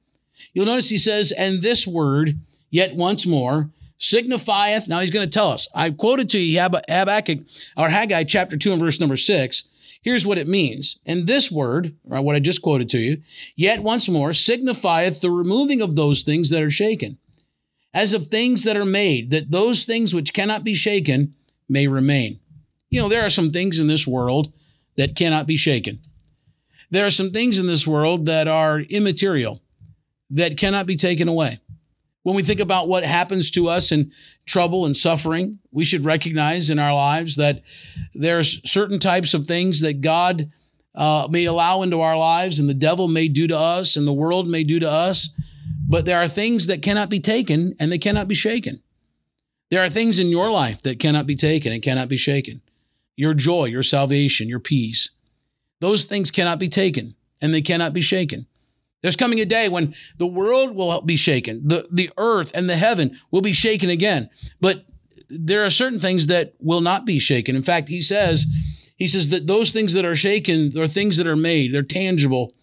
You'll 0.53 0.65
notice 0.65 0.89
he 0.89 0.97
says, 0.97 1.31
and 1.31 1.61
this 1.61 1.85
word, 1.85 2.39
yet 2.71 2.95
once 2.95 3.25
more, 3.25 3.69
signifieth. 3.99 4.87
Now 4.87 4.99
he's 4.99 5.11
going 5.11 5.25
to 5.25 5.31
tell 5.31 5.49
us. 5.49 5.67
I 5.75 5.91
quoted 5.91 6.29
to 6.31 6.39
you 6.39 6.59
Habakkuk 6.59 7.39
or 7.77 7.89
Haggai 7.89 8.23
chapter 8.23 8.57
2 8.57 8.71
and 8.71 8.79
verse 8.79 8.99
number 8.99 9.17
6. 9.17 9.63
Here's 10.01 10.25
what 10.25 10.37
it 10.37 10.47
means. 10.47 10.97
And 11.05 11.27
this 11.27 11.51
word, 11.51 11.95
or 12.09 12.21
what 12.21 12.35
I 12.35 12.39
just 12.39 12.61
quoted 12.61 12.89
to 12.89 12.97
you, 12.97 13.17
yet 13.55 13.83
once 13.83 14.07
more 14.07 14.33
signifieth 14.33 15.21
the 15.21 15.31
removing 15.31 15.81
of 15.81 15.95
those 15.95 16.21
things 16.21 16.49
that 16.49 16.63
are 16.63 16.71
shaken, 16.71 17.17
as 17.93 18.13
of 18.13 18.27
things 18.27 18.63
that 18.63 18.77
are 18.77 18.85
made, 18.85 19.31
that 19.31 19.51
those 19.51 19.83
things 19.83 20.13
which 20.13 20.33
cannot 20.33 20.63
be 20.63 20.73
shaken 20.73 21.33
may 21.67 21.87
remain. 21.87 22.39
You 22.89 23.01
know, 23.01 23.09
there 23.09 23.25
are 23.25 23.29
some 23.29 23.51
things 23.51 23.79
in 23.79 23.87
this 23.87 24.07
world 24.07 24.53
that 24.95 25.15
cannot 25.15 25.47
be 25.47 25.57
shaken. 25.57 25.99
There 26.89 27.05
are 27.05 27.11
some 27.11 27.31
things 27.31 27.59
in 27.59 27.67
this 27.67 27.85
world 27.85 28.25
that 28.25 28.47
are 28.47 28.79
immaterial, 28.79 29.61
that 30.31 30.57
cannot 30.57 30.87
be 30.87 30.95
taken 30.95 31.27
away. 31.27 31.59
When 32.23 32.35
we 32.35 32.43
think 32.43 32.59
about 32.59 32.89
what 32.89 33.03
happens 33.03 33.49
to 33.51 33.67
us 33.67 33.91
in 33.91 34.11
trouble 34.45 34.85
and 34.85 34.95
suffering, 34.95 35.59
we 35.71 35.85
should 35.85 36.05
recognize 36.05 36.69
in 36.69 36.77
our 36.77 36.93
lives 36.93 37.37
that 37.37 37.63
there's 38.13 38.61
certain 38.69 38.99
types 38.99 39.33
of 39.33 39.45
things 39.45 39.81
that 39.81 40.01
God 40.01 40.51
uh, 40.95 41.27
may 41.31 41.45
allow 41.45 41.81
into 41.81 42.01
our 42.01 42.17
lives 42.17 42.59
and 42.59 42.67
the 42.67 42.73
devil 42.73 43.07
may 43.07 43.27
do 43.27 43.47
to 43.47 43.57
us 43.57 43.95
and 43.95 44.07
the 44.07 44.13
world 44.13 44.49
may 44.49 44.63
do 44.63 44.79
to 44.79 44.89
us. 44.89 45.29
But 45.87 46.05
there 46.05 46.19
are 46.19 46.27
things 46.27 46.67
that 46.67 46.81
cannot 46.81 47.09
be 47.09 47.19
taken 47.19 47.73
and 47.79 47.91
they 47.91 47.97
cannot 47.97 48.27
be 48.27 48.35
shaken. 48.35 48.81
There 49.71 49.83
are 49.83 49.89
things 49.89 50.19
in 50.19 50.27
your 50.27 50.51
life 50.51 50.81
that 50.81 50.99
cannot 50.99 51.25
be 51.25 51.35
taken 51.35 51.71
and 51.71 51.81
cannot 51.81 52.09
be 52.09 52.17
shaken. 52.17 52.61
Your 53.15 53.33
joy, 53.33 53.65
your 53.65 53.83
salvation, 53.83 54.49
your 54.49 54.59
peace. 54.59 55.09
Those 55.79 56.05
things 56.05 56.31
cannot 56.31 56.59
be 56.59 56.69
taken 56.69 57.15
and 57.41 57.53
they 57.53 57.61
cannot 57.61 57.93
be 57.93 58.01
shaken. 58.01 58.45
There's 59.01 59.15
coming 59.15 59.39
a 59.39 59.45
day 59.45 59.69
when 59.69 59.93
the 60.17 60.27
world 60.27 60.75
will 60.75 61.01
be 61.01 61.15
shaken. 61.15 61.67
The, 61.67 61.87
the 61.91 62.09
earth 62.17 62.51
and 62.53 62.69
the 62.69 62.75
heaven 62.75 63.17
will 63.31 63.41
be 63.41 63.53
shaken 63.53 63.89
again. 63.89 64.29
But 64.59 64.85
there 65.29 65.63
are 65.65 65.69
certain 65.69 65.99
things 65.99 66.27
that 66.27 66.53
will 66.59 66.81
not 66.81 67.05
be 67.05 67.19
shaken. 67.19 67.55
In 67.55 67.63
fact, 67.63 67.87
he 67.89 68.01
says, 68.01 68.45
he 68.97 69.07
says 69.07 69.29
that 69.29 69.47
those 69.47 69.71
things 69.71 69.93
that 69.93 70.05
are 70.05 70.15
shaken 70.15 70.77
are 70.77 70.87
things 70.87 71.17
that 71.17 71.27
are 71.27 71.35
made, 71.35 71.73
they're 71.73 71.83
tangible, 71.83 72.53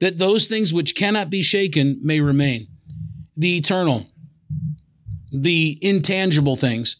that 0.00 0.18
those 0.18 0.46
things 0.46 0.72
which 0.72 0.94
cannot 0.94 1.30
be 1.30 1.42
shaken 1.42 1.98
may 2.02 2.20
remain. 2.20 2.66
The 3.36 3.56
eternal, 3.56 4.06
the 5.32 5.78
intangible 5.80 6.56
things 6.56 6.96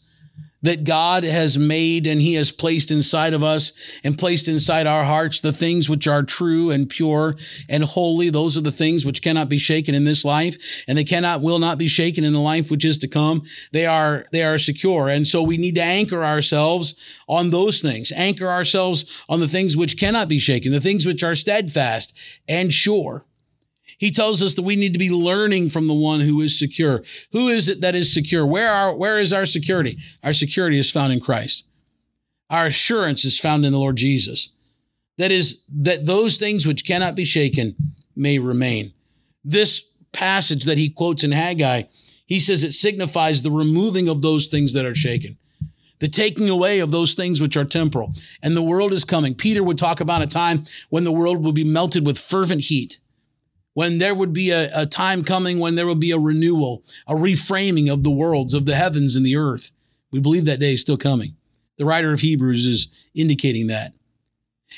that 0.61 0.83
God 0.83 1.23
has 1.23 1.57
made 1.57 2.05
and 2.05 2.21
He 2.21 2.33
has 2.35 2.51
placed 2.51 2.91
inside 2.91 3.33
of 3.33 3.43
us 3.43 3.71
and 4.03 4.17
placed 4.17 4.47
inside 4.47 4.87
our 4.87 5.03
hearts 5.03 5.39
the 5.39 5.53
things 5.53 5.89
which 5.89 6.07
are 6.07 6.23
true 6.23 6.71
and 6.71 6.89
pure 6.89 7.35
and 7.69 7.83
holy. 7.83 8.29
Those 8.29 8.57
are 8.57 8.61
the 8.61 8.71
things 8.71 9.05
which 9.05 9.21
cannot 9.21 9.49
be 9.49 9.57
shaken 9.57 9.95
in 9.95 10.03
this 10.03 10.25
life 10.25 10.83
and 10.87 10.97
they 10.97 11.03
cannot, 11.03 11.41
will 11.41 11.59
not 11.59 11.77
be 11.77 11.87
shaken 11.87 12.23
in 12.23 12.33
the 12.33 12.39
life 12.39 12.69
which 12.69 12.85
is 12.85 12.97
to 12.99 13.07
come. 13.07 13.43
They 13.71 13.85
are, 13.85 14.25
they 14.31 14.43
are 14.43 14.59
secure. 14.59 15.09
And 15.09 15.27
so 15.27 15.41
we 15.41 15.57
need 15.57 15.75
to 15.75 15.83
anchor 15.83 16.23
ourselves 16.23 16.95
on 17.27 17.49
those 17.49 17.81
things, 17.81 18.11
anchor 18.11 18.47
ourselves 18.47 19.05
on 19.29 19.39
the 19.39 19.47
things 19.47 19.77
which 19.77 19.97
cannot 19.97 20.27
be 20.27 20.39
shaken, 20.39 20.71
the 20.71 20.81
things 20.81 21.05
which 21.05 21.23
are 21.23 21.35
steadfast 21.35 22.13
and 22.47 22.73
sure. 22.73 23.25
He 23.99 24.11
tells 24.11 24.41
us 24.41 24.53
that 24.53 24.61
we 24.61 24.77
need 24.77 24.93
to 24.93 24.99
be 24.99 25.11
learning 25.11 25.69
from 25.69 25.87
the 25.87 25.93
one 25.93 26.21
who 26.21 26.39
is 26.39 26.57
secure. 26.57 27.03
Who 27.33 27.49
is 27.49 27.67
it 27.67 27.81
that 27.81 27.95
is 27.95 28.13
secure? 28.13 28.45
Where 28.45 28.71
are, 28.71 28.95
where 28.95 29.19
is 29.19 29.33
our 29.33 29.45
security? 29.45 29.99
Our 30.23 30.31
security 30.31 30.79
is 30.79 30.89
found 30.89 31.11
in 31.11 31.19
Christ. 31.19 31.65
Our 32.49 32.67
assurance 32.67 33.25
is 33.25 33.37
found 33.37 33.65
in 33.65 33.73
the 33.73 33.77
Lord 33.77 33.97
Jesus. 33.97 34.49
That 35.17 35.31
is, 35.31 35.61
that 35.69 36.05
those 36.05 36.37
things 36.37 36.65
which 36.65 36.87
cannot 36.87 37.15
be 37.15 37.25
shaken 37.25 37.75
may 38.15 38.39
remain. 38.39 38.93
This 39.43 39.81
passage 40.13 40.63
that 40.63 40.77
he 40.77 40.89
quotes 40.89 41.25
in 41.25 41.33
Haggai, 41.33 41.83
he 42.25 42.39
says 42.39 42.63
it 42.63 42.71
signifies 42.71 43.41
the 43.41 43.51
removing 43.51 44.07
of 44.07 44.21
those 44.21 44.47
things 44.47 44.71
that 44.73 44.85
are 44.85 44.95
shaken 44.95 45.37
the 45.99 46.07
taking 46.07 46.47
away 46.47 46.79
of 46.79 46.91
those 46.91 47.13
things 47.13 47.41
which 47.41 47.57
are 47.57 47.65
temporal. 47.65 48.13
And 48.41 48.55
the 48.55 48.63
world 48.63 48.93
is 48.93 49.03
coming. 49.03 49.35
Peter 49.35 49.61
would 49.61 49.77
talk 49.77 49.99
about 49.99 50.21
a 50.21 50.27
time 50.27 50.63
when 50.87 51.03
the 51.03 51.11
world 51.11 51.43
will 51.43 51.51
be 51.51 51.65
melted 51.65 52.05
with 52.05 52.17
fervent 52.17 52.61
heat 52.61 52.99
when 53.79 53.97
there 53.97 54.13
would 54.13 54.33
be 54.33 54.51
a, 54.51 54.69
a 54.75 54.85
time 54.85 55.23
coming 55.23 55.57
when 55.57 55.75
there 55.75 55.87
will 55.87 55.95
be 55.95 56.11
a 56.11 56.19
renewal, 56.19 56.83
a 57.07 57.13
reframing 57.13 57.89
of 57.89 58.03
the 58.03 58.11
worlds, 58.11 58.53
of 58.53 58.65
the 58.65 58.75
heavens 58.75 59.15
and 59.15 59.25
the 59.25 59.37
earth. 59.37 59.71
We 60.11 60.19
believe 60.19 60.43
that 60.47 60.59
day 60.59 60.73
is 60.73 60.81
still 60.81 60.97
coming. 60.97 61.37
The 61.77 61.85
writer 61.85 62.11
of 62.11 62.19
Hebrews 62.19 62.65
is 62.65 62.89
indicating 63.15 63.67
that. 63.67 63.93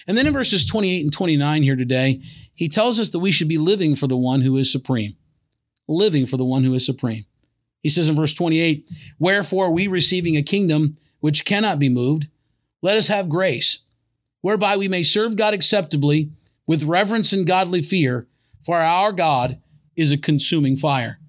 And 0.08 0.16
then 0.16 0.28
in 0.28 0.34
verses 0.34 0.68
28 0.68 1.02
and 1.02 1.12
29 1.12 1.64
here 1.64 1.76
today, 1.76 2.22
he 2.54 2.70
tells 2.70 3.00
us 3.00 3.10
that 3.10 3.18
we 3.18 3.32
should 3.32 3.48
be 3.48 3.58
living 3.58 3.96
for 3.96 4.06
the 4.06 4.16
one 4.16 4.42
who 4.42 4.56
is 4.56 4.72
supreme. 4.72 5.16
Living 5.88 6.28
for 6.28 6.38
the 6.38 6.46
one 6.46 6.64
who 6.64 6.76
is 6.76 6.86
supreme. 6.86 7.26
He 7.82 7.90
says 7.90 8.08
in 8.08 8.16
verse 8.16 8.36
28, 8.36 8.88
Wherefore 9.18 9.74
we 9.74 9.88
receiving 9.88 10.38
a 10.38 10.44
kingdom 10.44 10.98
which 11.22 11.44
cannot 11.44 11.80
be 11.80 11.90
moved, 11.90 12.28
let 12.84 12.98
us 12.98 13.08
have 13.08 13.30
grace, 13.30 13.80
whereby 14.42 14.78
we 14.78 14.88
may 14.88 15.02
serve 15.02 15.38
God 15.38 15.56
acceptably 15.56 16.30
with 16.68 16.84
reverence 16.84 17.34
and 17.34 17.48
godly 17.48 17.82
fear, 17.82 18.28
for 18.66 18.78
our 18.78 19.12
God 19.12 19.60
is 19.96 20.12
a 20.12 20.18
consuming 20.18 20.76
fire. 20.76 21.20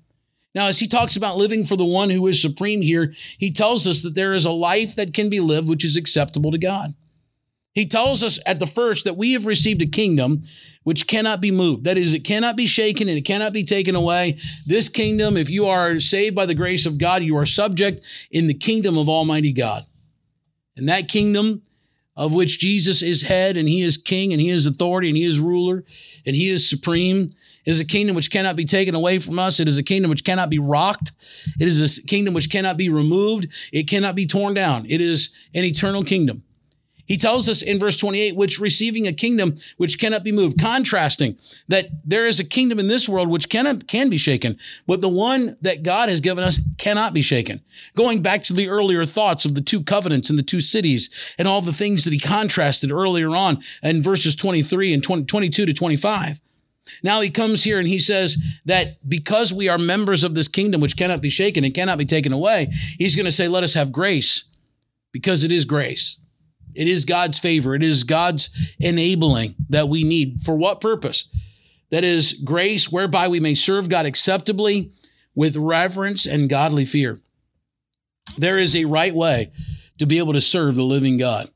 Now, 0.54 0.68
as 0.68 0.80
he 0.80 0.86
talks 0.86 1.16
about 1.16 1.38
living 1.38 1.64
for 1.64 1.76
the 1.76 1.84
one 1.84 2.10
who 2.10 2.26
is 2.26 2.40
supreme 2.40 2.82
here, 2.82 3.14
he 3.38 3.50
tells 3.50 3.86
us 3.86 4.02
that 4.02 4.14
there 4.14 4.34
is 4.34 4.44
a 4.44 4.50
life 4.50 4.96
that 4.96 5.14
can 5.14 5.30
be 5.30 5.40
lived 5.40 5.68
which 5.68 5.84
is 5.84 5.96
acceptable 5.96 6.50
to 6.50 6.58
God. 6.58 6.94
He 7.74 7.86
tells 7.86 8.22
us 8.22 8.38
at 8.44 8.60
the 8.60 8.66
first 8.66 9.04
that 9.06 9.16
we 9.16 9.32
have 9.32 9.46
received 9.46 9.80
a 9.80 9.86
kingdom 9.86 10.42
which 10.82 11.06
cannot 11.06 11.40
be 11.40 11.50
moved. 11.50 11.84
That 11.84 11.96
is, 11.96 12.12
it 12.12 12.24
cannot 12.24 12.54
be 12.54 12.66
shaken 12.66 13.08
and 13.08 13.16
it 13.16 13.22
cannot 13.22 13.54
be 13.54 13.64
taken 13.64 13.94
away. 13.94 14.38
This 14.66 14.90
kingdom, 14.90 15.38
if 15.38 15.48
you 15.48 15.66
are 15.66 15.98
saved 15.98 16.36
by 16.36 16.44
the 16.44 16.54
grace 16.54 16.84
of 16.84 16.98
God, 16.98 17.22
you 17.22 17.36
are 17.38 17.46
subject 17.46 18.04
in 18.30 18.46
the 18.46 18.54
kingdom 18.54 18.98
of 18.98 19.08
Almighty 19.08 19.52
God. 19.52 19.86
And 20.76 20.88
that 20.90 21.08
kingdom 21.08 21.62
of 22.16 22.32
which 22.32 22.58
Jesus 22.58 23.02
is 23.02 23.22
head 23.22 23.56
and 23.56 23.68
he 23.68 23.82
is 23.82 23.96
king 23.96 24.32
and 24.32 24.40
he 24.40 24.50
is 24.50 24.66
authority 24.66 25.08
and 25.08 25.16
he 25.16 25.24
is 25.24 25.40
ruler 25.40 25.84
and 26.26 26.36
he 26.36 26.48
is 26.48 26.68
supreme. 26.68 27.30
Is 27.64 27.78
a 27.78 27.84
kingdom 27.84 28.16
which 28.16 28.32
cannot 28.32 28.56
be 28.56 28.64
taken 28.64 28.96
away 28.96 29.20
from 29.20 29.38
us. 29.38 29.60
It 29.60 29.68
is 29.68 29.78
a 29.78 29.84
kingdom 29.84 30.10
which 30.10 30.24
cannot 30.24 30.50
be 30.50 30.58
rocked. 30.58 31.12
It 31.60 31.68
is 31.68 31.98
a 31.98 32.02
kingdom 32.02 32.34
which 32.34 32.50
cannot 32.50 32.76
be 32.76 32.88
removed. 32.88 33.46
It 33.72 33.84
cannot 33.84 34.16
be 34.16 34.26
torn 34.26 34.52
down. 34.52 34.84
It 34.86 35.00
is 35.00 35.30
an 35.54 35.62
eternal 35.62 36.02
kingdom. 36.02 36.42
He 37.06 37.16
tells 37.16 37.48
us 37.48 37.62
in 37.62 37.78
verse 37.78 37.96
28, 37.96 38.36
which 38.36 38.60
receiving 38.60 39.06
a 39.06 39.12
kingdom 39.12 39.56
which 39.76 39.98
cannot 39.98 40.24
be 40.24 40.32
moved, 40.32 40.60
contrasting 40.60 41.36
that 41.68 41.88
there 42.04 42.26
is 42.26 42.40
a 42.40 42.44
kingdom 42.44 42.78
in 42.78 42.88
this 42.88 43.08
world 43.08 43.28
which 43.28 43.48
cannot, 43.48 43.86
can 43.86 44.08
be 44.08 44.16
shaken, 44.16 44.56
but 44.86 45.00
the 45.00 45.08
one 45.08 45.56
that 45.60 45.82
God 45.82 46.08
has 46.08 46.20
given 46.20 46.44
us 46.44 46.60
cannot 46.78 47.12
be 47.12 47.22
shaken. 47.22 47.60
Going 47.96 48.22
back 48.22 48.42
to 48.44 48.52
the 48.52 48.68
earlier 48.68 49.04
thoughts 49.04 49.44
of 49.44 49.54
the 49.54 49.60
two 49.60 49.82
covenants 49.82 50.30
and 50.30 50.38
the 50.38 50.44
two 50.44 50.60
cities 50.60 51.34
and 51.38 51.48
all 51.48 51.60
the 51.60 51.72
things 51.72 52.04
that 52.04 52.12
he 52.12 52.18
contrasted 52.18 52.92
earlier 52.92 53.30
on 53.30 53.58
in 53.82 54.02
verses 54.02 54.36
23 54.36 54.94
and 54.94 55.02
20, 55.02 55.24
22 55.24 55.66
to 55.66 55.72
25. 55.72 56.40
Now 57.02 57.20
he 57.20 57.30
comes 57.30 57.64
here 57.64 57.78
and 57.78 57.88
he 57.88 57.98
says 57.98 58.36
that 58.64 59.08
because 59.08 59.52
we 59.52 59.68
are 59.68 59.78
members 59.78 60.24
of 60.24 60.34
this 60.34 60.48
kingdom 60.48 60.80
which 60.80 60.96
cannot 60.96 61.20
be 61.20 61.30
shaken 61.30 61.64
and 61.64 61.74
cannot 61.74 61.98
be 61.98 62.04
taken 62.04 62.32
away, 62.32 62.68
he's 62.98 63.16
going 63.16 63.26
to 63.26 63.32
say, 63.32 63.48
let 63.48 63.64
us 63.64 63.74
have 63.74 63.92
grace 63.92 64.44
because 65.12 65.44
it 65.44 65.52
is 65.52 65.64
grace. 65.64 66.18
It 66.74 66.88
is 66.88 67.04
God's 67.04 67.38
favor. 67.38 67.74
It 67.74 67.82
is 67.82 68.04
God's 68.04 68.50
enabling 68.78 69.54
that 69.68 69.88
we 69.88 70.04
need. 70.04 70.40
For 70.40 70.56
what 70.56 70.80
purpose? 70.80 71.26
That 71.90 72.04
is 72.04 72.32
grace 72.32 72.90
whereby 72.90 73.28
we 73.28 73.40
may 73.40 73.54
serve 73.54 73.88
God 73.88 74.06
acceptably 74.06 74.92
with 75.34 75.56
reverence 75.56 76.26
and 76.26 76.48
godly 76.48 76.84
fear. 76.84 77.20
There 78.36 78.58
is 78.58 78.74
a 78.74 78.86
right 78.86 79.14
way 79.14 79.52
to 79.98 80.06
be 80.06 80.18
able 80.18 80.32
to 80.32 80.40
serve 80.40 80.74
the 80.74 80.82
living 80.82 81.18
God. 81.18 81.50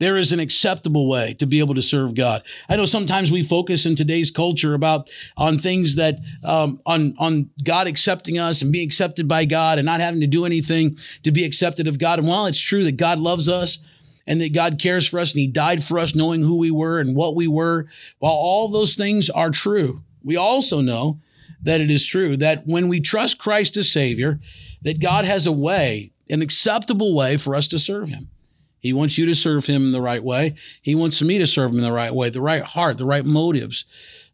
There 0.00 0.16
is 0.16 0.32
an 0.32 0.40
acceptable 0.40 1.08
way 1.08 1.34
to 1.34 1.46
be 1.46 1.60
able 1.60 1.74
to 1.76 1.82
serve 1.82 2.14
God. 2.14 2.42
I 2.68 2.76
know 2.76 2.84
sometimes 2.84 3.30
we 3.30 3.42
focus 3.42 3.86
in 3.86 3.94
today's 3.94 4.30
culture 4.30 4.74
about 4.74 5.10
on 5.36 5.56
things 5.56 5.96
that 5.96 6.18
um, 6.44 6.80
on 6.84 7.14
on 7.18 7.50
God 7.62 7.86
accepting 7.86 8.38
us 8.38 8.60
and 8.60 8.72
being 8.72 8.86
accepted 8.86 9.28
by 9.28 9.44
God 9.44 9.78
and 9.78 9.86
not 9.86 10.00
having 10.00 10.20
to 10.20 10.26
do 10.26 10.44
anything 10.44 10.98
to 11.22 11.30
be 11.30 11.44
accepted 11.44 11.86
of 11.86 11.98
God. 11.98 12.18
And 12.18 12.26
while 12.26 12.46
it's 12.46 12.60
true 12.60 12.82
that 12.84 12.96
God 12.96 13.18
loves 13.18 13.48
us, 13.48 13.78
and 14.26 14.40
that 14.40 14.54
God 14.54 14.78
cares 14.78 15.06
for 15.06 15.18
us 15.18 15.32
and 15.32 15.40
He 15.40 15.46
died 15.46 15.82
for 15.82 15.98
us, 15.98 16.14
knowing 16.14 16.42
who 16.42 16.58
we 16.58 16.70
were 16.70 16.98
and 16.98 17.16
what 17.16 17.36
we 17.36 17.46
were. 17.46 17.86
While 18.18 18.32
all 18.32 18.68
those 18.68 18.94
things 18.94 19.30
are 19.30 19.50
true, 19.50 20.02
we 20.22 20.36
also 20.36 20.80
know 20.80 21.20
that 21.62 21.80
it 21.80 21.90
is 21.90 22.06
true 22.06 22.36
that 22.36 22.64
when 22.66 22.88
we 22.88 23.00
trust 23.00 23.38
Christ 23.38 23.76
as 23.76 23.90
Savior, 23.90 24.40
that 24.82 25.00
God 25.00 25.24
has 25.24 25.46
a 25.46 25.52
way, 25.52 26.12
an 26.30 26.42
acceptable 26.42 27.14
way 27.14 27.36
for 27.36 27.54
us 27.54 27.68
to 27.68 27.78
serve 27.78 28.08
Him. 28.08 28.30
He 28.78 28.92
wants 28.92 29.16
you 29.16 29.24
to 29.26 29.34
serve 29.34 29.66
Him 29.66 29.86
in 29.86 29.92
the 29.92 30.02
right 30.02 30.22
way. 30.22 30.54
He 30.82 30.94
wants 30.94 31.20
me 31.22 31.38
to 31.38 31.46
serve 31.46 31.70
Him 31.70 31.78
in 31.78 31.84
the 31.84 31.92
right 31.92 32.14
way, 32.14 32.28
the 32.28 32.42
right 32.42 32.62
heart, 32.62 32.98
the 32.98 33.06
right 33.06 33.24
motives, 33.24 33.86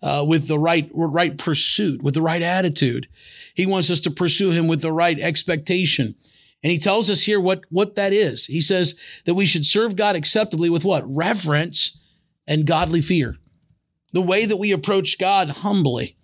uh, 0.03 0.25
with 0.27 0.49
the 0.49 0.59
right 0.59 0.91
right 0.93 1.39
pursuit, 1.39 2.03
with 2.03 2.15
the 2.15 2.23
right 2.23 2.43
attitude. 2.43 3.09
He 3.55 3.65
wants 3.67 3.91
us 3.91 4.01
to 4.01 4.11
pursue 4.11 4.51
Him 4.51 4.67
with 4.67 4.83
the 4.83 4.93
right 4.93 5.19
expectation 5.21 6.17
and 6.63 6.71
he 6.71 6.79
tells 6.79 7.09
us 7.09 7.23
here 7.23 7.41
what, 7.41 7.65
what 7.71 7.95
that 7.95 8.13
is. 8.13 8.47
He 8.47 8.61
says 8.61 8.95
that 9.25 9.35
we 9.35 9.47
should 9.47 9.65
serve 9.65 9.97
God 9.97 10.17
acceptably 10.17 10.69
with 10.69 10.85
what? 10.85 11.05
Reverence 11.07 11.99
and 12.47 12.67
godly 12.67 13.01
fear. 13.01 13.37
The 14.13 14.21
way 14.21 14.45
that 14.45 14.59
we 14.59 14.73
approach 14.73 15.19
God 15.19 15.49
humbly, 15.49 16.17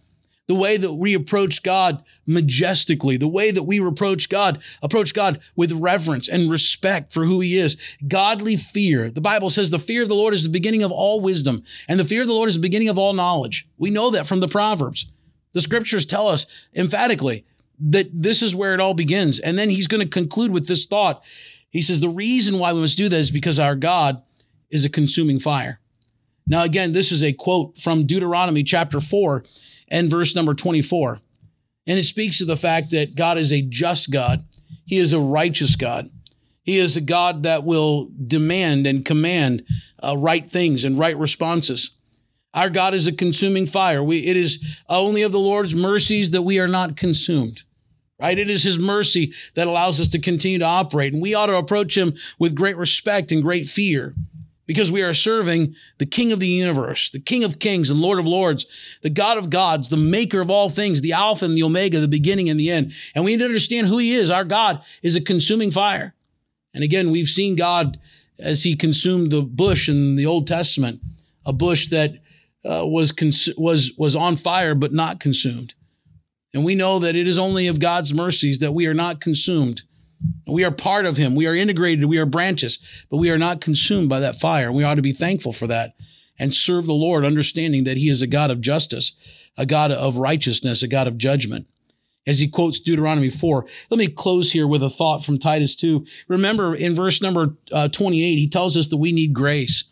the 0.46 0.54
way 0.54 0.76
that 0.76 0.94
we 0.94 1.14
approach 1.14 1.62
God 1.62 2.04
majestically, 2.26 3.16
the 3.16 3.28
way 3.28 3.50
that 3.50 3.62
we 3.62 3.78
approach 3.84 4.28
God, 4.28 4.62
approach 4.82 5.14
God 5.14 5.40
with 5.54 5.72
reverence 5.72 6.28
and 6.28 6.50
respect 6.50 7.12
for 7.12 7.24
who 7.24 7.40
he 7.40 7.56
is. 7.56 7.76
Godly 8.06 8.56
fear. 8.56 9.10
The 9.10 9.20
Bible 9.20 9.50
says 9.50 9.70
the 9.70 9.78
fear 9.78 10.02
of 10.02 10.08
the 10.08 10.14
Lord 10.14 10.34
is 10.34 10.42
the 10.42 10.50
beginning 10.50 10.82
of 10.82 10.92
all 10.92 11.20
wisdom, 11.20 11.62
and 11.88 11.98
the 11.98 12.04
fear 12.04 12.22
of 12.22 12.28
the 12.28 12.34
Lord 12.34 12.48
is 12.48 12.56
the 12.56 12.60
beginning 12.60 12.88
of 12.88 12.98
all 12.98 13.14
knowledge. 13.14 13.68
We 13.78 13.90
know 13.90 14.10
that 14.10 14.26
from 14.26 14.40
the 14.40 14.48
Proverbs. 14.48 15.10
The 15.52 15.62
scriptures 15.62 16.04
tell 16.04 16.26
us 16.26 16.44
emphatically 16.74 17.46
that 17.78 18.08
this 18.12 18.42
is 18.42 18.56
where 18.56 18.74
it 18.74 18.80
all 18.80 18.94
begins. 18.94 19.38
And 19.38 19.58
then 19.58 19.70
he's 19.70 19.86
going 19.86 20.02
to 20.02 20.08
conclude 20.08 20.50
with 20.50 20.66
this 20.66 20.86
thought. 20.86 21.22
He 21.68 21.82
says, 21.82 22.00
The 22.00 22.08
reason 22.08 22.58
why 22.58 22.72
we 22.72 22.80
must 22.80 22.96
do 22.96 23.08
that 23.08 23.16
is 23.16 23.30
because 23.30 23.58
our 23.58 23.76
God 23.76 24.22
is 24.70 24.84
a 24.84 24.90
consuming 24.90 25.38
fire. 25.38 25.80
Now, 26.46 26.64
again, 26.64 26.92
this 26.92 27.12
is 27.12 27.22
a 27.22 27.32
quote 27.32 27.76
from 27.78 28.06
Deuteronomy 28.06 28.62
chapter 28.62 29.00
4 29.00 29.44
and 29.88 30.10
verse 30.10 30.34
number 30.34 30.54
24. 30.54 31.20
And 31.88 31.98
it 31.98 32.04
speaks 32.04 32.38
to 32.38 32.44
the 32.44 32.56
fact 32.56 32.90
that 32.90 33.14
God 33.14 33.38
is 33.38 33.52
a 33.52 33.62
just 33.62 34.10
God, 34.10 34.44
He 34.84 34.98
is 34.98 35.12
a 35.12 35.20
righteous 35.20 35.76
God. 35.76 36.10
He 36.62 36.78
is 36.78 36.96
a 36.96 37.00
God 37.00 37.44
that 37.44 37.62
will 37.62 38.10
demand 38.26 38.88
and 38.88 39.04
command 39.04 39.64
uh, 40.02 40.16
right 40.18 40.48
things 40.48 40.84
and 40.84 40.98
right 40.98 41.16
responses. 41.16 41.92
Our 42.56 42.70
God 42.70 42.94
is 42.94 43.06
a 43.06 43.12
consuming 43.12 43.66
fire. 43.66 44.02
We, 44.02 44.26
it 44.26 44.36
is 44.36 44.80
only 44.88 45.22
of 45.22 45.30
the 45.30 45.38
Lord's 45.38 45.74
mercies 45.74 46.32
that 46.32 46.42
we 46.42 46.58
are 46.58 46.68
not 46.68 46.96
consumed 46.96 47.62
right? 48.18 48.38
It 48.38 48.48
is 48.48 48.62
his 48.62 48.78
mercy 48.78 49.34
that 49.54 49.66
allows 49.66 50.00
us 50.00 50.08
to 50.08 50.18
continue 50.18 50.58
to 50.58 50.64
operate. 50.64 51.12
And 51.12 51.20
we 51.20 51.34
ought 51.34 51.46
to 51.46 51.56
approach 51.56 51.96
him 51.96 52.14
with 52.38 52.54
great 52.54 52.76
respect 52.76 53.30
and 53.30 53.42
great 53.42 53.66
fear 53.66 54.14
because 54.66 54.90
we 54.90 55.02
are 55.02 55.14
serving 55.14 55.74
the 55.98 56.06
King 56.06 56.32
of 56.32 56.40
the 56.40 56.48
universe, 56.48 57.10
the 57.10 57.20
King 57.20 57.44
of 57.44 57.58
kings 57.58 57.88
and 57.88 58.00
Lord 58.00 58.18
of 58.18 58.26
lords, 58.26 58.66
the 59.02 59.10
God 59.10 59.38
of 59.38 59.50
gods, 59.50 59.88
the 59.88 59.96
maker 59.96 60.40
of 60.40 60.50
all 60.50 60.68
things, 60.68 61.00
the 61.00 61.12
Alpha 61.12 61.44
and 61.44 61.56
the 61.56 61.62
Omega, 61.62 62.00
the 62.00 62.08
beginning 62.08 62.48
and 62.48 62.58
the 62.58 62.70
end. 62.70 62.92
And 63.14 63.24
we 63.24 63.32
need 63.32 63.40
to 63.40 63.46
understand 63.46 63.86
who 63.86 63.98
he 63.98 64.14
is. 64.14 64.30
Our 64.30 64.44
God 64.44 64.82
is 65.02 65.14
a 65.14 65.20
consuming 65.20 65.70
fire. 65.70 66.14
And 66.74 66.82
again, 66.82 67.10
we've 67.10 67.28
seen 67.28 67.54
God 67.54 67.98
as 68.38 68.64
he 68.64 68.76
consumed 68.76 69.30
the 69.30 69.42
bush 69.42 69.88
in 69.88 70.16
the 70.16 70.26
Old 70.26 70.46
Testament, 70.46 71.00
a 71.46 71.52
bush 71.52 71.88
that 71.88 72.18
uh, 72.66 72.86
was 72.86 73.12
cons- 73.12 73.50
was 73.56 73.92
was 73.96 74.16
on 74.16 74.36
fire 74.36 74.74
but 74.74 74.92
not 74.92 75.20
consumed. 75.20 75.74
And 76.54 76.64
we 76.64 76.74
know 76.74 76.98
that 76.98 77.14
it 77.14 77.26
is 77.26 77.38
only 77.38 77.66
of 77.66 77.80
God's 77.80 78.14
mercies 78.14 78.60
that 78.60 78.72
we 78.72 78.86
are 78.86 78.94
not 78.94 79.20
consumed. 79.20 79.82
We 80.46 80.64
are 80.64 80.70
part 80.70 81.04
of 81.04 81.18
him. 81.18 81.34
We 81.34 81.46
are 81.46 81.54
integrated. 81.54 82.06
We 82.06 82.18
are 82.18 82.26
branches, 82.26 82.78
but 83.10 83.18
we 83.18 83.30
are 83.30 83.38
not 83.38 83.60
consumed 83.60 84.08
by 84.08 84.20
that 84.20 84.40
fire. 84.40 84.68
And 84.68 84.76
we 84.76 84.82
ought 84.82 84.94
to 84.94 85.02
be 85.02 85.12
thankful 85.12 85.52
for 85.52 85.66
that 85.66 85.94
and 86.38 86.54
serve 86.54 86.86
the 86.86 86.94
Lord, 86.94 87.24
understanding 87.24 87.84
that 87.84 87.96
he 87.96 88.08
is 88.08 88.22
a 88.22 88.26
God 88.26 88.50
of 88.50 88.60
justice, 88.60 89.12
a 89.56 89.66
God 89.66 89.90
of 89.90 90.16
righteousness, 90.16 90.82
a 90.82 90.88
God 90.88 91.06
of 91.06 91.18
judgment. 91.18 91.66
As 92.26 92.40
he 92.40 92.48
quotes 92.48 92.80
Deuteronomy 92.80 93.30
4. 93.30 93.66
Let 93.88 93.98
me 93.98 94.08
close 94.08 94.50
here 94.50 94.66
with 94.66 94.82
a 94.82 94.90
thought 94.90 95.24
from 95.24 95.38
Titus 95.38 95.76
2. 95.76 96.04
Remember 96.26 96.74
in 96.74 96.94
verse 96.94 97.22
number 97.22 97.54
uh, 97.70 97.88
28, 97.88 98.34
he 98.34 98.48
tells 98.48 98.76
us 98.76 98.88
that 98.88 98.96
we 98.96 99.12
need 99.12 99.32
grace. 99.32 99.84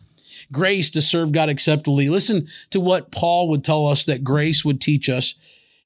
Grace 0.51 0.89
to 0.91 1.01
serve 1.01 1.31
God 1.31 1.49
acceptably. 1.49 2.09
Listen 2.09 2.47
to 2.69 2.79
what 2.79 3.11
Paul 3.11 3.49
would 3.49 3.63
tell 3.63 3.87
us 3.87 4.05
that 4.05 4.23
grace 4.23 4.63
would 4.63 4.79
teach 4.79 5.09
us. 5.09 5.35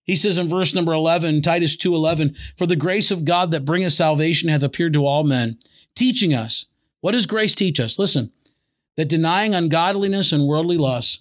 He 0.04 0.16
says 0.16 0.38
in 0.38 0.48
verse 0.48 0.74
number 0.74 0.92
11, 0.92 1.42
Titus 1.42 1.75
2:11, 1.75 2.36
"For 2.58 2.66
the 2.66 2.75
grace 2.75 3.12
of 3.12 3.25
God 3.25 3.51
that 3.51 3.66
bringeth 3.66 3.94
salvation 3.94 4.50
hath 4.50 4.63
appeared 4.63 4.94
to 4.94 5.06
all 5.06 5.24
men, 5.24 5.58
teaching 5.96 6.34
us." 6.34 6.66
What 7.01 7.12
does 7.12 7.25
grace 7.25 7.56
teach 7.56 7.80
us? 7.80 8.00
Listen, 8.00 8.32
that 8.98 9.08
denying 9.08 9.54
ungodliness 9.54 10.32
and 10.32 10.46
worldly 10.46 10.78
lusts, 10.78 11.20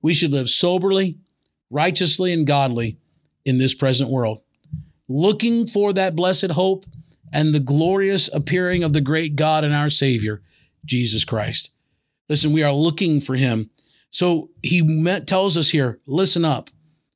we 0.00 0.14
should 0.14 0.32
live 0.32 0.48
soberly, 0.48 1.18
righteously, 1.68 2.32
and 2.32 2.46
godly 2.46 2.96
in 3.44 3.58
this 3.58 3.74
present 3.74 4.08
world, 4.08 4.40
looking 5.08 5.66
for 5.66 5.92
that 5.92 6.16
blessed 6.16 6.52
hope 6.52 6.86
and 7.32 7.54
the 7.54 7.60
glorious 7.60 8.30
appearing 8.32 8.84
of 8.84 8.92
the 8.92 9.00
great 9.00 9.36
God 9.36 9.64
and 9.64 9.74
our 9.74 9.90
Savior, 9.90 10.42
Jesus 10.84 11.24
Christ. 11.24 11.70
Listen, 12.32 12.54
we 12.54 12.62
are 12.62 12.72
looking 12.72 13.20
for 13.20 13.34
him. 13.34 13.68
So 14.08 14.48
he 14.62 14.80
met, 14.80 15.26
tells 15.26 15.58
us 15.58 15.68
here, 15.68 16.00
listen 16.06 16.46
up, 16.46 16.70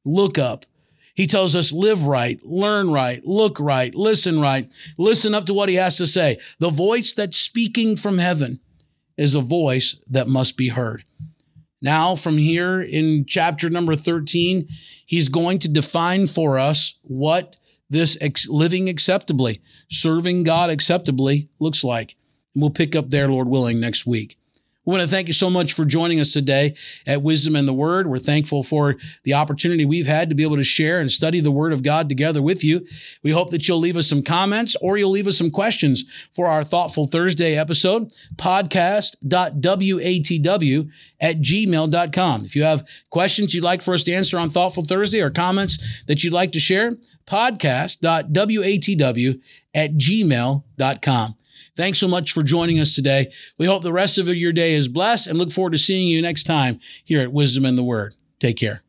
look 0.04 0.36
up, 0.36 0.66
he 1.14 1.26
tells 1.26 1.56
us 1.56 1.72
live 1.72 2.04
right, 2.04 2.38
learn 2.44 2.90
right, 2.90 3.24
look 3.24 3.58
right, 3.58 3.94
listen 3.94 4.42
right, 4.42 4.70
listen 4.98 5.32
up 5.32 5.46
to 5.46 5.54
what 5.54 5.70
he 5.70 5.76
has 5.76 5.96
to 5.96 6.06
say. 6.06 6.36
The 6.58 6.68
voice 6.68 7.14
that's 7.14 7.38
speaking 7.38 7.96
from 7.96 8.18
heaven 8.18 8.60
is 9.16 9.34
a 9.34 9.40
voice 9.40 9.96
that 10.06 10.28
must 10.28 10.58
be 10.58 10.68
heard. 10.68 11.02
Now, 11.80 12.14
from 12.14 12.36
here 12.36 12.82
in 12.82 13.24
chapter 13.26 13.70
number 13.70 13.96
13, 13.96 14.68
he's 15.06 15.30
going 15.30 15.60
to 15.60 15.68
define 15.70 16.26
for 16.26 16.58
us 16.58 16.98
what 17.00 17.56
this 17.88 18.18
ex- 18.20 18.50
living 18.50 18.90
acceptably, 18.90 19.62
serving 19.88 20.42
God 20.42 20.68
acceptably 20.68 21.48
looks 21.58 21.82
like. 21.82 22.16
And 22.54 22.60
we'll 22.60 22.68
pick 22.68 22.94
up 22.94 23.08
there, 23.08 23.28
Lord 23.28 23.48
willing, 23.48 23.80
next 23.80 24.04
week. 24.04 24.36
We 24.86 24.92
want 24.92 25.02
to 25.02 25.08
thank 25.08 25.26
you 25.26 25.34
so 25.34 25.50
much 25.50 25.72
for 25.72 25.84
joining 25.84 26.20
us 26.20 26.32
today 26.32 26.76
at 27.08 27.20
Wisdom 27.20 27.56
and 27.56 27.66
the 27.66 27.72
Word. 27.72 28.06
We're 28.06 28.18
thankful 28.18 28.62
for 28.62 28.94
the 29.24 29.34
opportunity 29.34 29.84
we've 29.84 30.06
had 30.06 30.28
to 30.28 30.36
be 30.36 30.44
able 30.44 30.58
to 30.58 30.64
share 30.64 31.00
and 31.00 31.10
study 31.10 31.40
the 31.40 31.50
Word 31.50 31.72
of 31.72 31.82
God 31.82 32.08
together 32.08 32.40
with 32.40 32.62
you. 32.62 32.86
We 33.24 33.32
hope 33.32 33.50
that 33.50 33.66
you'll 33.66 33.80
leave 33.80 33.96
us 33.96 34.08
some 34.08 34.22
comments 34.22 34.76
or 34.80 34.96
you'll 34.96 35.10
leave 35.10 35.26
us 35.26 35.38
some 35.38 35.50
questions 35.50 36.04
for 36.32 36.46
our 36.46 36.62
Thoughtful 36.62 37.06
Thursday 37.06 37.58
episode, 37.58 38.12
podcast.watw 38.36 40.90
at 41.20 41.40
gmail.com. 41.40 42.44
If 42.44 42.54
you 42.54 42.62
have 42.62 42.86
questions 43.10 43.54
you'd 43.54 43.64
like 43.64 43.82
for 43.82 43.94
us 43.94 44.04
to 44.04 44.12
answer 44.12 44.38
on 44.38 44.50
Thoughtful 44.50 44.84
Thursday 44.84 45.20
or 45.20 45.30
comments 45.30 46.04
that 46.04 46.22
you'd 46.22 46.32
like 46.32 46.52
to 46.52 46.60
share, 46.60 46.92
podcast.watw 47.26 49.40
at 49.74 49.94
gmail.com. 49.94 51.34
Thanks 51.76 51.98
so 51.98 52.08
much 52.08 52.32
for 52.32 52.42
joining 52.42 52.80
us 52.80 52.94
today. 52.94 53.30
We 53.58 53.66
hope 53.66 53.82
the 53.82 53.92
rest 53.92 54.18
of 54.18 54.28
your 54.28 54.52
day 54.52 54.74
is 54.74 54.88
blessed 54.88 55.26
and 55.26 55.38
look 55.38 55.52
forward 55.52 55.72
to 55.72 55.78
seeing 55.78 56.08
you 56.08 56.22
next 56.22 56.44
time 56.44 56.80
here 57.04 57.20
at 57.20 57.32
Wisdom 57.32 57.66
in 57.66 57.76
the 57.76 57.84
Word. 57.84 58.14
Take 58.38 58.56
care. 58.56 58.85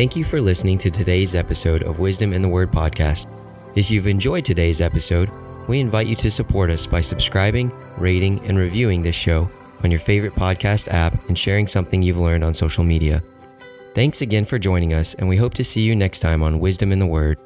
Thank 0.00 0.16
you 0.16 0.24
for 0.24 0.40
listening 0.40 0.78
to 0.78 0.90
today's 0.90 1.34
episode 1.34 1.82
of 1.82 1.98
Wisdom 1.98 2.32
in 2.32 2.40
the 2.40 2.48
Word 2.48 2.70
podcast. 2.70 3.26
If 3.76 3.90
you've 3.90 4.06
enjoyed 4.06 4.46
today's 4.46 4.80
episode, 4.80 5.28
we 5.68 5.78
invite 5.78 6.06
you 6.06 6.16
to 6.16 6.30
support 6.30 6.70
us 6.70 6.86
by 6.86 7.02
subscribing, 7.02 7.70
rating, 7.98 8.42
and 8.46 8.56
reviewing 8.56 9.02
this 9.02 9.14
show 9.14 9.50
on 9.84 9.90
your 9.90 10.00
favorite 10.00 10.32
podcast 10.32 10.88
app 10.88 11.28
and 11.28 11.38
sharing 11.38 11.68
something 11.68 12.02
you've 12.02 12.16
learned 12.16 12.44
on 12.44 12.54
social 12.54 12.82
media. 12.82 13.22
Thanks 13.94 14.22
again 14.22 14.46
for 14.46 14.58
joining 14.58 14.94
us, 14.94 15.12
and 15.12 15.28
we 15.28 15.36
hope 15.36 15.52
to 15.52 15.64
see 15.64 15.82
you 15.82 15.94
next 15.94 16.20
time 16.20 16.42
on 16.42 16.60
Wisdom 16.60 16.92
in 16.92 16.98
the 16.98 17.04
Word. 17.04 17.38